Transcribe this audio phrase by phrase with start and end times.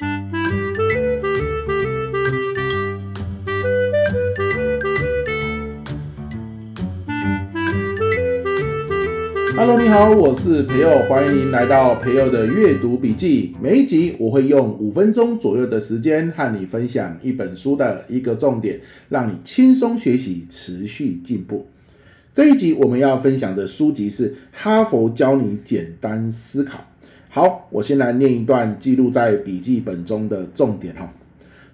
[0.00, 0.08] Hello，
[9.78, 13.54] 你好，我是培佑，欢迎您来到培佑的阅读笔记。
[13.60, 18.80] 每一集我会用五分钟左右的时间和你分享一本书的一个重点，
[19.10, 21.66] 让你轻松学习，持续进步。
[22.32, 26.78] 这一集我们要分享的书籍是《哈佛教你简单思考》。
[27.32, 31.12] 好，我先来念一段记录在笔记本中的重点哈。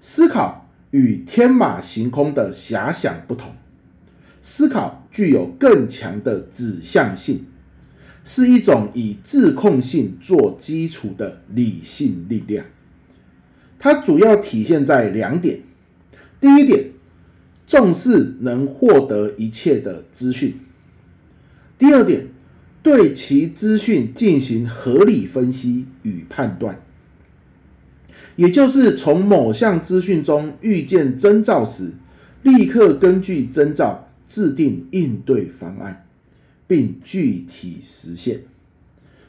[0.03, 3.51] 思考与天马行空的遐想不同，
[4.43, 7.47] 思考具有更强的指向性。
[8.23, 12.67] 是一种以自控性做基础的理性力量，
[13.79, 15.61] 它主要体现在两点：
[16.41, 16.91] 第一点，
[17.67, 20.55] 重视能获得一切的资讯；
[21.79, 22.27] 第二点，
[22.87, 26.81] 对其资讯进行合理分析与判断，
[28.37, 31.95] 也就是从某项资讯中遇见征兆时，
[32.43, 36.05] 立刻根据征兆制定应对方案。
[36.69, 38.41] 并具体实现。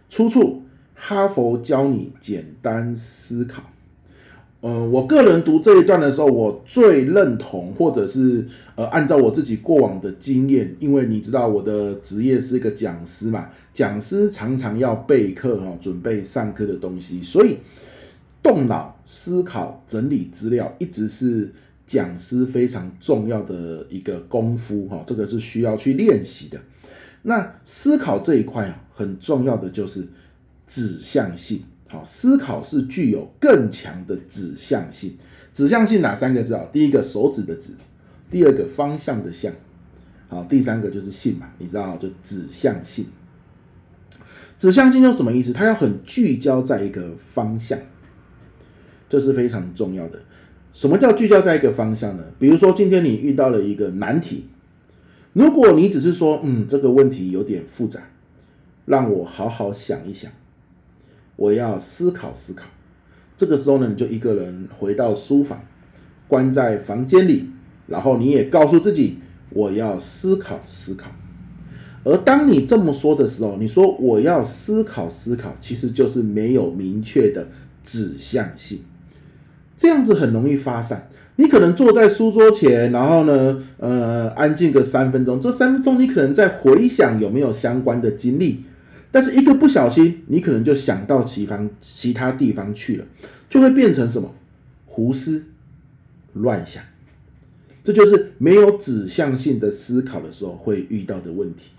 [0.09, 0.63] 出处：
[0.95, 3.71] 哈佛教你简单思考。
[4.67, 17.59] 呃，我个人读这一段的时候，我最认同，或者是呃，按照我自己过往的经验，因为你知道我的职业是一个讲师嘛，讲师常常要备课哈，准备上课的东西，所以
[18.43, 21.49] 动脑思考、整理资料，一直是
[21.85, 26.59] 讲师非常重要的一个功夫哈，这个是需要去练习的。
[27.21, 30.05] 那思考这一块啊，很重要的就是
[30.67, 31.61] 指向性。
[31.87, 35.17] 好，思考是具有更强的指向性。
[35.53, 36.65] 指向性哪三个字啊？
[36.71, 37.73] 第一个手指的指，
[38.29, 39.51] 第二个方向的向，
[40.27, 43.05] 好，第三个就是性嘛，你知道就指向性。
[44.57, 45.53] 指向性又什么意思？
[45.53, 47.79] 它要很聚焦在一个方向，
[49.07, 50.19] 这是非常重要的。
[50.73, 52.23] 什么叫聚焦在一个方向呢？
[52.37, 54.45] 比如说今天你遇到了一个难题。
[55.33, 58.01] 如果你只是说，嗯，这个问题有点复杂，
[58.85, 60.31] 让我好好想一想，
[61.37, 62.65] 我要思考思考。
[63.37, 65.61] 这个时候呢，你就一个人回到书房，
[66.27, 67.45] 关在房间里，
[67.87, 69.19] 然后你也告诉自己，
[69.51, 71.09] 我要思考思考。
[72.03, 77.47] 而当你这么说的时候，你说我要思考思考，其实就是没有明确的
[77.83, 78.79] 指向性，
[79.75, 81.09] 这样子很容易发散。
[81.35, 85.39] 你可能坐在书桌前，然后呢，呃，安静个三分钟。
[85.39, 88.63] 这三分钟你可能在回想有没有相关的经历，
[89.11, 93.05] 但是一个不小心，你可能就想到其方其他地方去了，
[93.49, 94.33] 就会变成什么？
[94.85, 95.45] 胡思
[96.33, 96.83] 乱想。
[97.83, 101.69] 这就是没有指向性的思考的时候会遇到的问题。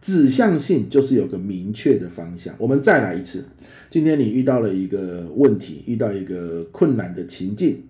[0.00, 2.54] 指向性就是有个明确的方向。
[2.58, 3.44] 我们再来一次，
[3.90, 7.82] 今天你遇到了一个问题，遇到一个困难的情境。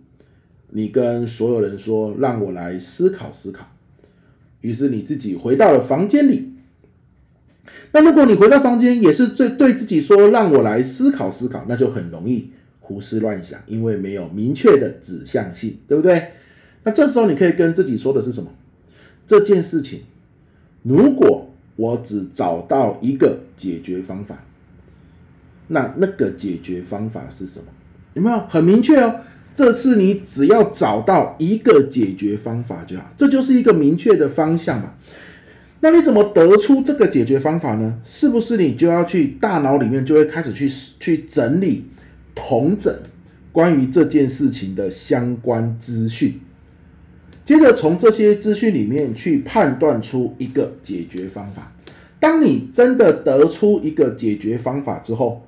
[0.71, 3.67] 你跟所有人说，让我来思考思考。
[4.61, 6.52] 于是你自己回到了房间里。
[7.93, 12.51] 那如果你回到房间也是对对自己说，让我来思考思考，那就很容易
[12.81, 16.33] 胡思乱想，因为没有明确的指向性，对不对？
[16.85, 18.51] 那这时候你可以跟自己说的是什么？
[19.27, 20.01] 这件事情，
[20.83, 24.45] 如果我只找到一个解决方法，
[25.69, 27.67] 那那个解决方法是什么？
[28.15, 29.21] 有没有很明确哦？
[29.55, 34.95] 这次你只要找到一个解决方法就好，这就是一个明确的方向嘛。
[35.85, 38.01] 那你怎么得出这个解决方法呢？
[38.05, 40.71] 是不是你就要去大脑里面就会开始去
[41.01, 41.87] 去整理、
[42.37, 42.95] 统整
[43.51, 46.41] 关于这件事情的相关资讯，
[47.45, 51.73] 接着从这些资讯里面去判断出一个解决方法。
[52.21, 55.45] 当你真的得出一个解决方法之后，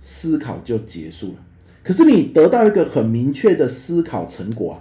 [0.00, 1.34] 思考就结束了。
[1.82, 4.80] 可是你得到一个很明确的思考成果啊，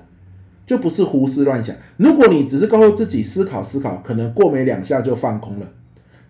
[0.65, 1.75] 就不是胡思乱想。
[1.97, 5.71] 如果你只是告诉自己思考思考，可能过没两下就放空了。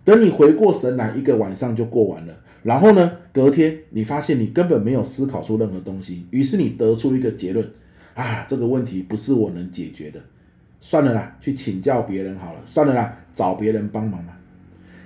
[0.04, 2.34] 等你回过神来，一个晚上就过完了。
[2.62, 7.64] 然后呢，隔天你发现你根本没有思考出任何东西，于是你得出一个结论：
[8.14, 10.20] 啊，这个问题不是我能解决的，
[10.80, 12.60] 算了啦，去请教别人好了。
[12.66, 14.36] 算了啦，找别人帮忙啦。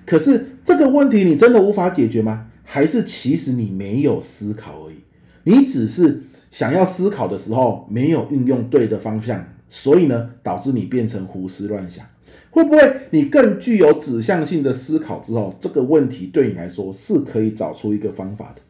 [0.06, 2.46] 可是这个问题你真的无法解决吗？
[2.64, 4.96] 还是其实你没有思考而已？
[5.44, 12.04] 你只是想要思考的时候，没有运用对的方向，所以呢，导致你变成胡思乱想。
[12.50, 18.62] 会不会你更具有指向性的思考之后，这个问题对你来说是可以找出一个方法的，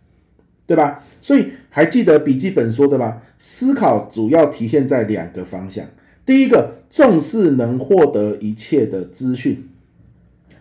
[0.66, 1.02] 对吧？
[1.22, 3.22] 所以还记得笔记本说的吗？
[3.38, 5.86] 思考主要体现在两个方向：
[6.26, 9.54] 第一个，重视能获得一切的资讯；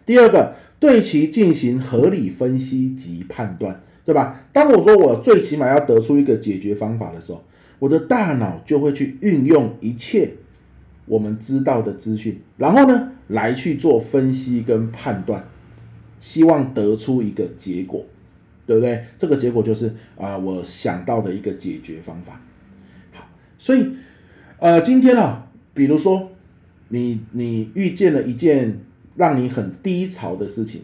[0.05, 3.81] 第二个，对其进行合理分析及判断。
[4.09, 4.43] 对吧？
[4.51, 7.43] 当我说我最起码要得出一个解决方法的时候，
[7.77, 10.31] 我的大脑就会去运用一切
[11.05, 15.47] 我们知道的资讯，然后呢，来去做分析跟判断，
[16.19, 18.03] 希望得出一个结果，
[18.65, 19.05] 对不对？
[19.19, 22.41] 这个结果就是啊、我想到的一个解决方法。
[23.13, 23.29] 好，
[23.59, 23.91] 所以
[24.57, 26.31] 呃，今天啊，比如说
[26.87, 28.79] 你你遇见了一件
[29.15, 30.81] 让你很低潮的事情，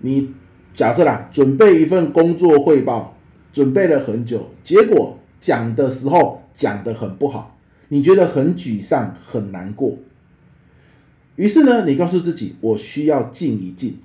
[0.00, 0.34] 你。
[0.74, 3.16] 假设啦，准备一份工作汇报，
[3.52, 7.56] 准备了很久，结果讲的时候讲得很不好，
[7.88, 9.96] 你觉得很沮丧、很难过。
[11.36, 13.98] 于是呢，你告诉自己，我需要静一静。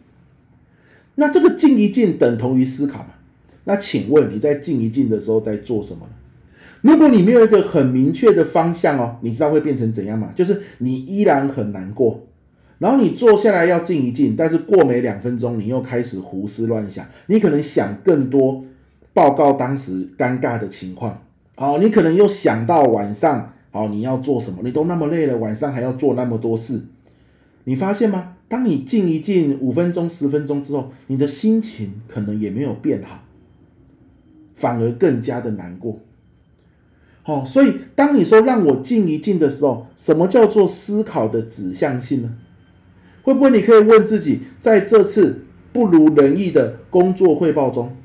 [1.16, 3.10] 那这个静一静等同于思考嘛？
[3.65, 6.13] 那请问你在静一静的时候在做什么呢？
[6.81, 10.31] 如果你没有一个很明确的方向哦，你知道会变成怎样吗？
[10.36, 12.25] 就是你依然很难过。
[12.79, 18.63] 然后你坐下来要静一静，但是过没两分钟，你又开始胡思乱想，你可能想更多
[19.13, 21.21] 报告当时尴尬的情况，
[21.55, 24.59] 好，你可能又想到晚上，好，你要做什么？
[24.63, 26.81] 你都那么累了，晚上还要做那么多事，
[27.65, 28.37] 你发现吗？
[28.47, 33.25] 当你静一静五分钟、十分钟之后，你的心情可能也没有变好，
[34.55, 35.99] 反而更加的难过。
[37.23, 42.33] 好，所以当你说让我静一静的时候，什么叫做思考的指向性呢？
[43.29, 47.95] 会不会你可以问自己，在这次不如人意的工作汇报中，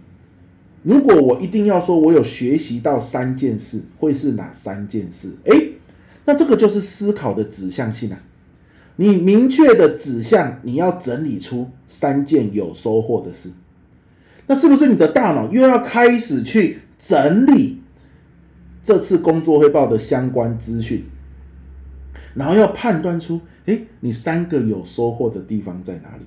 [0.83, 5.31] 如果我一定要说我有学习到三件事，会是哪三件事？
[5.45, 5.73] 诶，
[6.27, 8.21] 那这个就是思考的指向性啊。
[8.97, 13.49] 你明确的指向，你要整理出三件有收获的事，
[14.47, 17.81] 那是不是你的大脑又要开始去整理
[18.85, 21.03] 这次工作汇报的相关资讯？
[22.35, 26.25] 然后要判断出，诶，你三个有收获的地方在哪里，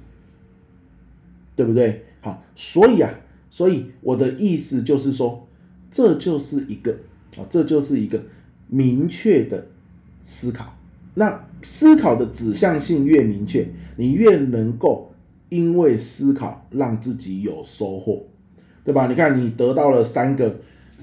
[1.55, 2.05] 对不对？
[2.21, 3.11] 好，所以啊，
[3.49, 5.47] 所以我的意思就是说，
[5.91, 6.91] 这就是一个
[7.35, 8.21] 啊，这就是一个
[8.67, 9.67] 明确的
[10.23, 10.75] 思考。
[11.15, 15.11] 那思考的指向性越明确，你越能够
[15.49, 18.25] 因为思考让自己有收获，
[18.83, 19.07] 对吧？
[19.07, 20.59] 你看，你得到了三个，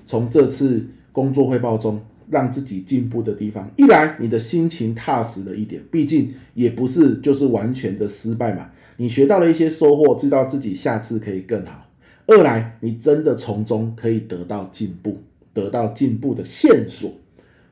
[0.07, 2.01] 从这次工作汇报中。
[2.31, 11.91] 让自己进步的地方，一来你的心情踏实了一点，毕竟也不是就是完全的失败嘛，你学到了一些收获，知道自己下次可以更好。
[12.27, 15.19] 二来你真的从中可以得到进步，
[15.53, 17.13] 得到进步的线索，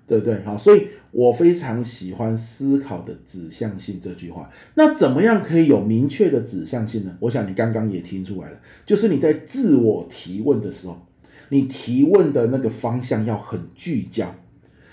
[0.06, 0.42] 对不对？
[0.44, 4.50] 好，所以我非常喜欢思考的指向性这句话。
[4.74, 7.16] 那怎么样可以有明确的指向性呢？
[7.20, 11.06] 我想你刚刚也听出来了，就是你在自我提问的时候，
[11.52, 14.34] 你提问的那个方向要很聚焦。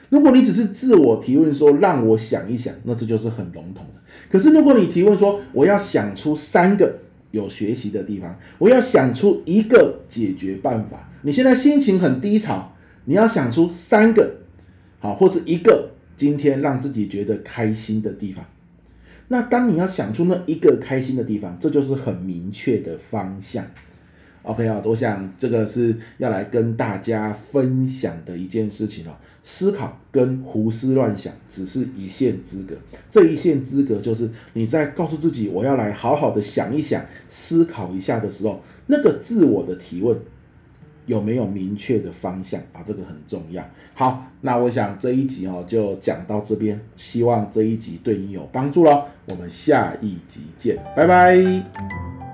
[0.10, 4.02] 如果你只是自我提问说，让我想一想，那这就是很笼统的。
[4.30, 7.00] 可是如果你提问说，我要想出三个
[7.32, 11.10] 有学习的地方，我要想出一个解决办法。
[11.22, 14.42] 你现在心情很低潮，你要想出三个
[15.00, 18.44] 好，或是一个今天让自己觉得开心的地方。
[19.30, 23.66] 那当你要想出那一个开心的地方，这就是很明确的方向。
[24.44, 29.12] OK 啊，我想这个是要来跟大家分享的一件事情哦。
[29.42, 32.76] 思考跟胡思乱想只是一线之隔，
[33.10, 40.16] 这一线之隔就是你在告诉自己我要来好好的想一想、思考一下的时候，那个自我的提问
[41.08, 42.84] 有没有明确的方向啊？
[42.86, 43.68] 这个很重要。
[43.96, 49.06] 好，那我想这一集哦就讲到这边，希望这一集对你有帮助喽。
[49.26, 52.29] 我们下一集见，拜拜。